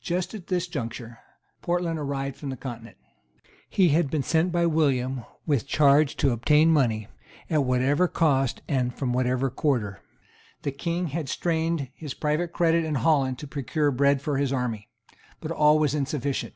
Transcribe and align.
Just 0.00 0.32
at 0.32 0.46
this 0.46 0.66
conjuncture 0.68 1.18
Portland 1.60 1.98
arrived 1.98 2.36
from 2.36 2.50
the 2.50 2.56
Continent. 2.56 2.96
He 3.68 3.88
had 3.88 4.08
been 4.08 4.22
sent 4.22 4.52
by 4.52 4.64
William 4.64 5.24
with 5.44 5.66
charge 5.66 6.14
to 6.18 6.30
obtain 6.30 6.70
money, 6.72 7.08
at 7.50 7.64
whatever 7.64 8.06
cost 8.06 8.62
and 8.68 8.94
from 8.94 9.12
whatever 9.12 9.50
quarter. 9.50 10.02
The 10.62 10.70
King 10.70 11.08
had 11.08 11.28
strained 11.28 11.90
his 11.96 12.14
private 12.14 12.52
credit 12.52 12.84
in 12.84 12.94
Holland 12.94 13.40
to 13.40 13.48
procure 13.48 13.90
bread 13.90 14.22
for 14.22 14.38
his 14.38 14.52
army. 14.52 14.88
But 15.40 15.50
all 15.50 15.80
was 15.80 15.96
insufficient. 15.96 16.54